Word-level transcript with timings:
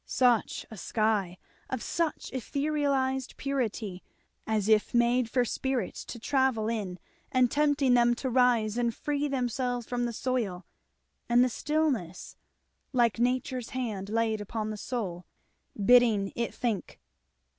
Such 0.07 0.65
a 0.71 0.77
sky! 0.77 1.37
of 1.69 1.83
such 1.83 2.31
etherealized 2.31 3.37
purity 3.37 4.01
as 4.47 4.67
if 4.67 4.95
made 4.95 5.29
for 5.29 5.45
spirits 5.45 6.03
to 6.05 6.17
travel 6.17 6.67
in 6.69 6.97
and 7.31 7.51
tempting 7.51 7.93
them 7.93 8.15
to 8.15 8.27
rise 8.31 8.79
and 8.79 8.95
free 8.95 9.27
themselves 9.27 9.85
from 9.85 10.05
the 10.05 10.11
soil; 10.13 10.65
and 11.29 11.43
the 11.43 11.49
stillness, 11.49 12.35
like 12.91 13.19
nature's 13.19 13.69
hand 13.77 14.09
laid 14.09 14.41
upon 14.41 14.71
the 14.71 14.75
soul, 14.75 15.27
bidding 15.77 16.33
it 16.35 16.51
think. 16.51 16.99